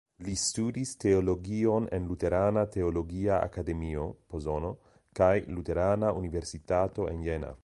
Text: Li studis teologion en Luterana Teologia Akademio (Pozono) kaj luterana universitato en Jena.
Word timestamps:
Li 0.27 0.33
studis 0.43 0.93
teologion 1.03 1.85
en 1.97 2.07
Luterana 2.13 2.63
Teologia 2.77 3.37
Akademio 3.51 4.07
(Pozono) 4.35 4.75
kaj 5.21 5.33
luterana 5.57 6.15
universitato 6.25 7.11
en 7.15 7.27
Jena. 7.31 7.59